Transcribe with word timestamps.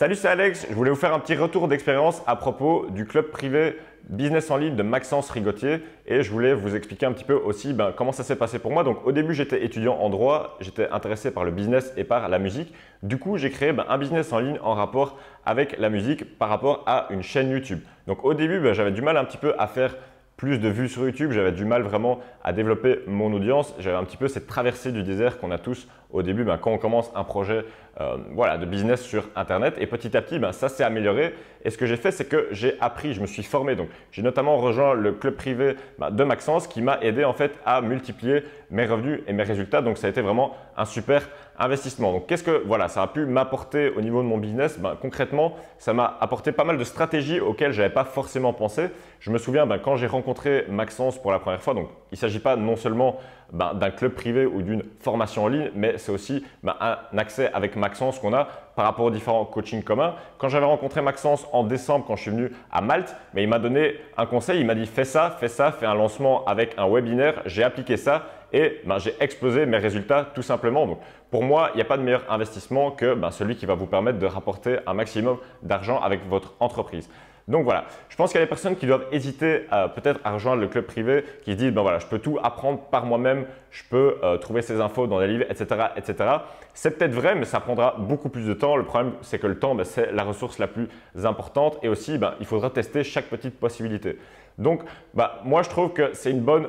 Salut, 0.00 0.14
c'est 0.14 0.28
Alex. 0.28 0.66
Je 0.70 0.74
voulais 0.74 0.88
vous 0.88 0.96
faire 0.96 1.12
un 1.12 1.18
petit 1.18 1.36
retour 1.36 1.68
d'expérience 1.68 2.22
à 2.26 2.34
propos 2.34 2.86
du 2.88 3.04
club 3.04 3.26
privé 3.26 3.76
business 4.08 4.50
en 4.50 4.56
ligne 4.56 4.74
de 4.74 4.82
Maxence 4.82 5.28
Rigotier 5.28 5.82
et 6.06 6.22
je 6.22 6.30
voulais 6.30 6.54
vous 6.54 6.74
expliquer 6.74 7.04
un 7.04 7.12
petit 7.12 7.26
peu 7.26 7.34
aussi 7.34 7.74
ben, 7.74 7.92
comment 7.94 8.10
ça 8.10 8.22
s'est 8.22 8.36
passé 8.36 8.58
pour 8.58 8.70
moi. 8.70 8.82
Donc 8.82 9.06
au 9.06 9.12
début, 9.12 9.34
j'étais 9.34 9.62
étudiant 9.62 9.98
en 9.98 10.08
droit, 10.08 10.56
j'étais 10.60 10.88
intéressé 10.88 11.30
par 11.30 11.44
le 11.44 11.50
business 11.50 11.92
et 11.98 12.04
par 12.04 12.30
la 12.30 12.38
musique. 12.38 12.72
Du 13.02 13.18
coup, 13.18 13.36
j'ai 13.36 13.50
créé 13.50 13.74
ben, 13.74 13.84
un 13.90 13.98
business 13.98 14.32
en 14.32 14.38
ligne 14.38 14.58
en 14.62 14.72
rapport 14.72 15.18
avec 15.44 15.78
la 15.78 15.90
musique 15.90 16.38
par 16.38 16.48
rapport 16.48 16.82
à 16.86 17.08
une 17.10 17.22
chaîne 17.22 17.50
YouTube. 17.50 17.80
Donc 18.06 18.24
au 18.24 18.32
début, 18.32 18.58
ben, 18.58 18.72
j'avais 18.72 18.92
du 18.92 19.02
mal 19.02 19.18
un 19.18 19.24
petit 19.26 19.36
peu 19.36 19.52
à 19.58 19.66
faire 19.66 19.94
plus 20.40 20.58
de 20.58 20.70
vues 20.70 20.88
sur 20.88 21.02
YouTube, 21.02 21.32
j'avais 21.32 21.52
du 21.52 21.66
mal 21.66 21.82
vraiment 21.82 22.20
à 22.42 22.54
développer 22.54 23.00
mon 23.06 23.30
audience. 23.34 23.74
J'avais 23.78 23.98
un 23.98 24.04
petit 24.04 24.16
peu 24.16 24.26
cette 24.26 24.46
traversée 24.46 24.90
du 24.90 25.02
désert 25.02 25.38
qu'on 25.38 25.50
a 25.50 25.58
tous 25.58 25.86
au 26.12 26.22
début 26.22 26.44
ben, 26.44 26.56
quand 26.56 26.70
on 26.70 26.78
commence 26.78 27.12
un 27.14 27.24
projet 27.24 27.64
euh, 28.00 28.16
voilà, 28.32 28.56
de 28.56 28.64
business 28.64 29.02
sur 29.02 29.28
Internet. 29.36 29.74
Et 29.78 29.86
petit 29.86 30.16
à 30.16 30.22
petit, 30.22 30.38
ben, 30.38 30.52
ça 30.52 30.70
s'est 30.70 30.84
amélioré. 30.84 31.34
Et 31.64 31.70
ce 31.70 31.76
que 31.76 31.84
j'ai 31.84 31.96
fait, 31.96 32.10
c'est 32.10 32.24
que 32.24 32.48
j'ai 32.52 32.80
appris, 32.80 33.12
je 33.12 33.20
me 33.20 33.26
suis 33.26 33.42
formé. 33.42 33.76
Donc, 33.76 33.88
j'ai 34.10 34.22
notamment 34.22 34.56
rejoint 34.56 34.94
le 34.94 35.12
club 35.12 35.34
privé 35.34 35.76
ben, 35.98 36.10
de 36.10 36.24
Maxence 36.24 36.66
qui 36.66 36.80
m'a 36.80 36.98
aidé 37.02 37.24
en 37.24 37.34
fait 37.34 37.58
à 37.66 37.82
multiplier 37.82 38.44
mes 38.70 38.86
revenus 38.86 39.20
et 39.26 39.34
mes 39.34 39.42
résultats. 39.42 39.82
Donc, 39.82 39.98
ça 39.98 40.06
a 40.06 40.10
été 40.10 40.22
vraiment 40.22 40.56
un 40.76 40.86
super 40.86 41.28
investissement. 41.58 42.12
Donc, 42.12 42.26
qu'est-ce 42.26 42.44
que 42.44 42.62
voilà, 42.64 42.88
ça 42.88 43.02
a 43.02 43.06
pu 43.06 43.26
m'apporter 43.26 43.90
au 43.90 44.00
niveau 44.00 44.22
de 44.22 44.26
mon 44.28 44.38
business? 44.38 44.78
Ben, 44.78 44.96
Concrètement, 45.00 45.56
ça 45.78 45.92
m'a 45.92 46.16
apporté 46.20 46.52
pas 46.52 46.64
mal 46.64 46.78
de 46.78 46.84
stratégies 46.84 47.40
auxquelles 47.40 47.72
je 47.72 47.82
n'avais 47.82 47.92
pas 47.92 48.04
forcément 48.04 48.54
pensé. 48.54 48.86
Je 49.20 49.30
me 49.30 49.36
souviens 49.36 49.68
quand 49.78 49.96
j'ai 49.96 50.06
rencontré 50.06 50.29
Maxence 50.68 51.20
pour 51.20 51.32
la 51.32 51.38
première 51.38 51.62
fois, 51.62 51.74
donc 51.74 51.88
il 52.10 52.14
ne 52.14 52.18
s'agit 52.18 52.40
pas 52.40 52.56
non 52.56 52.76
seulement 52.76 53.18
ben, 53.52 53.74
d'un 53.74 53.90
club 53.90 54.12
privé 54.12 54.46
ou 54.46 54.62
d'une 54.62 54.84
formation 55.00 55.44
en 55.44 55.48
ligne, 55.48 55.70
mais 55.74 55.98
c'est 55.98 56.12
aussi 56.12 56.44
ben, 56.62 56.74
un 56.80 57.18
accès 57.18 57.50
avec 57.52 57.76
Maxence 57.76 58.18
qu'on 58.18 58.32
a 58.32 58.46
par 58.76 58.84
rapport 58.84 59.06
aux 59.06 59.10
différents 59.10 59.44
coachings 59.44 59.82
communs. 59.82 60.14
Quand 60.38 60.48
j'avais 60.48 60.66
rencontré 60.66 61.02
Maxence 61.02 61.46
en 61.52 61.64
décembre, 61.64 62.04
quand 62.06 62.16
je 62.16 62.22
suis 62.22 62.30
venu 62.30 62.52
à 62.70 62.80
Malte, 62.80 63.14
mais 63.34 63.42
il 63.42 63.48
m'a 63.48 63.58
donné 63.58 63.96
un 64.16 64.26
conseil, 64.26 64.60
il 64.60 64.66
m'a 64.66 64.74
dit 64.74 64.86
fais 64.86 65.04
ça, 65.04 65.36
fais 65.38 65.48
ça, 65.48 65.72
fais 65.72 65.86
un 65.86 65.94
lancement 65.94 66.44
avec 66.44 66.74
un 66.78 66.88
webinaire. 66.88 67.42
J'ai 67.46 67.64
appliqué 67.64 67.96
ça 67.96 68.26
et 68.52 68.80
ben, 68.84 68.98
j'ai 68.98 69.14
explosé 69.20 69.66
mes 69.66 69.78
résultats 69.78 70.28
tout 70.34 70.42
simplement. 70.42 70.86
Donc, 70.86 70.98
pour 71.30 71.42
moi, 71.42 71.70
il 71.74 71.76
n'y 71.76 71.82
a 71.82 71.86
pas 71.86 71.96
de 71.96 72.02
meilleur 72.02 72.24
investissement 72.30 72.90
que 72.90 73.16
celui 73.30 73.56
qui 73.56 73.66
va 73.66 73.74
vous 73.74 73.86
permettre 73.86 74.18
de 74.18 74.26
rapporter 74.26 74.78
un 74.86 74.94
maximum 74.94 75.38
d'argent 75.62 76.00
avec 76.00 76.26
votre 76.28 76.54
entreprise. 76.60 77.08
Donc 77.50 77.64
voilà, 77.64 77.84
je 78.08 78.16
pense 78.16 78.30
qu'il 78.30 78.38
y 78.38 78.42
a 78.42 78.46
des 78.46 78.48
personnes 78.48 78.76
qui 78.76 78.86
doivent 78.86 79.06
hésiter 79.12 79.66
peut-être 79.94 80.20
à 80.24 80.32
rejoindre 80.32 80.60
le 80.62 80.68
club 80.68 80.86
privé, 80.86 81.24
qui 81.42 81.52
se 81.52 81.56
disent 81.56 81.72
ben 81.72 81.82
voilà, 81.82 81.98
je 81.98 82.06
peux 82.06 82.18
tout 82.18 82.38
apprendre 82.42 82.78
par 82.78 83.06
moi-même, 83.06 83.44
je 83.70 83.82
peux 83.88 84.16
euh, 84.22 84.36
trouver 84.38 84.62
ces 84.62 84.80
infos 84.80 85.06
dans 85.06 85.20
des 85.20 85.26
livres, 85.26 85.44
etc. 85.48 85.86
etc. 85.96 86.30
C'est 86.74 86.98
peut-être 86.98 87.12
vrai, 87.12 87.34
mais 87.34 87.44
ça 87.44 87.60
prendra 87.60 87.96
beaucoup 87.98 88.28
plus 88.28 88.46
de 88.46 88.54
temps. 88.54 88.76
Le 88.76 88.84
problème, 88.84 89.12
c'est 89.22 89.38
que 89.38 89.46
le 89.46 89.58
temps, 89.58 89.74
ben, 89.74 89.84
c'est 89.84 90.12
la 90.12 90.24
ressource 90.24 90.58
la 90.58 90.66
plus 90.66 90.88
importante 91.24 91.78
et 91.82 91.88
aussi, 91.88 92.18
ben, 92.18 92.34
il 92.40 92.46
faudra 92.46 92.70
tester 92.70 93.04
chaque 93.04 93.26
petite 93.26 93.58
possibilité. 93.58 94.18
Donc, 94.58 94.82
ben, 95.14 95.30
moi, 95.44 95.62
je 95.62 95.68
trouve 95.68 95.92
que 95.92 96.10
c'est 96.12 96.30
une 96.30 96.40
bonne 96.40 96.68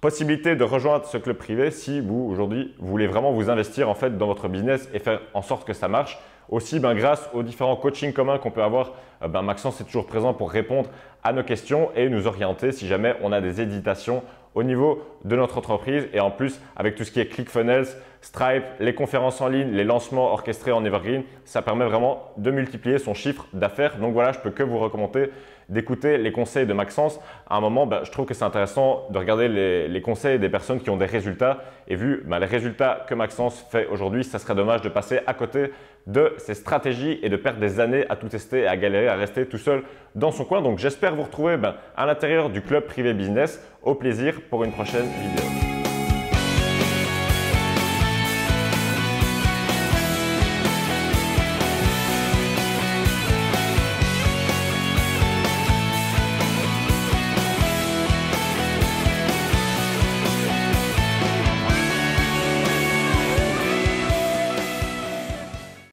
possibilité 0.00 0.56
de 0.56 0.64
rejoindre 0.64 1.04
ce 1.06 1.16
club 1.16 1.36
privé 1.36 1.70
si 1.70 2.00
vous, 2.00 2.28
aujourd'hui, 2.30 2.74
voulez 2.78 3.06
vraiment 3.06 3.32
vous 3.32 3.50
investir 3.50 3.88
en 3.88 3.94
fait 3.94 4.18
dans 4.18 4.26
votre 4.26 4.48
business 4.48 4.88
et 4.92 4.98
faire 4.98 5.20
en 5.32 5.42
sorte 5.42 5.64
que 5.66 5.72
ça 5.72 5.86
marche. 5.86 6.18
Aussi, 6.48 6.80
ben, 6.80 6.94
grâce 6.94 7.28
aux 7.32 7.42
différents 7.42 7.76
coachings 7.76 8.12
communs 8.12 8.38
qu'on 8.38 8.50
peut 8.50 8.62
avoir, 8.62 8.92
euh, 9.22 9.28
ben, 9.28 9.42
Maxence 9.42 9.80
est 9.80 9.84
toujours 9.84 10.06
présent 10.06 10.34
pour 10.34 10.50
répondre 10.50 10.90
à 11.22 11.32
nos 11.32 11.42
questions 11.42 11.90
et 11.94 12.08
nous 12.08 12.26
orienter 12.26 12.72
si 12.72 12.86
jamais 12.86 13.14
on 13.22 13.32
a 13.32 13.40
des 13.40 13.60
hésitations 13.60 14.22
au 14.54 14.62
niveau 14.62 15.02
de 15.24 15.36
notre 15.36 15.58
entreprise. 15.58 16.08
Et 16.12 16.20
en 16.20 16.30
plus, 16.30 16.60
avec 16.76 16.94
tout 16.94 17.04
ce 17.04 17.10
qui 17.10 17.20
est 17.20 17.26
ClickFunnels, 17.26 17.86
Stripe, 18.22 18.64
les 18.78 18.94
conférences 18.94 19.40
en 19.40 19.48
ligne, 19.48 19.72
les 19.72 19.82
lancements 19.82 20.32
orchestrés 20.32 20.70
en 20.70 20.84
Evergreen, 20.84 21.24
ça 21.44 21.60
permet 21.60 21.84
vraiment 21.84 22.30
de 22.36 22.52
multiplier 22.52 22.98
son 22.98 23.14
chiffre 23.14 23.46
d'affaires. 23.52 23.96
Donc 23.98 24.14
voilà, 24.14 24.30
je 24.30 24.38
peux 24.38 24.50
que 24.50 24.62
vous 24.62 24.78
recommander 24.78 25.30
d'écouter 25.68 26.18
les 26.18 26.30
conseils 26.30 26.66
de 26.66 26.72
Maxence. 26.72 27.18
À 27.50 27.56
un 27.56 27.60
moment, 27.60 27.84
ben, 27.84 28.00
je 28.04 28.12
trouve 28.12 28.26
que 28.26 28.34
c'est 28.34 28.44
intéressant 28.44 29.08
de 29.10 29.18
regarder 29.18 29.48
les, 29.48 30.02
conseils 30.02 30.38
des 30.38 30.48
personnes 30.48 30.80
qui 30.80 30.88
ont 30.88 30.96
des 30.96 31.06
résultats. 31.06 31.64
Et 31.88 31.96
vu 31.96 32.24
les 32.28 32.46
résultats 32.46 33.04
que 33.08 33.14
Maxence 33.14 33.66
fait 33.70 33.86
aujourd'hui, 33.86 34.22
ça 34.22 34.38
serait 34.38 34.54
dommage 34.54 34.82
de 34.82 34.88
passer 34.88 35.18
à 35.26 35.34
côté 35.34 35.72
de 36.06 36.34
ses 36.38 36.54
stratégies 36.54 37.18
et 37.22 37.28
de 37.28 37.36
perdre 37.36 37.58
des 37.58 37.80
années 37.80 38.04
à 38.08 38.14
tout 38.14 38.28
tester 38.28 38.68
à 38.68 38.76
galérer, 38.76 39.08
à 39.08 39.16
rester 39.16 39.46
tout 39.46 39.58
seul 39.58 39.82
dans 40.14 40.30
son 40.30 40.44
coin. 40.44 40.62
Donc 40.62 40.78
j'espère 40.78 41.16
vous 41.16 41.22
retrouver 41.22 41.56
ben, 41.56 41.74
à 41.96 42.06
l'intérieur 42.06 42.50
du 42.50 42.62
club 42.62 42.84
privé 42.84 43.14
business. 43.14 43.60
Au 43.82 43.96
plaisir 43.96 44.40
pour 44.48 44.62
une 44.62 44.70
prochaine 44.70 45.06
vidéo. 45.06 45.71